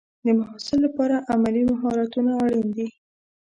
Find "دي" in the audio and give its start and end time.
2.77-2.87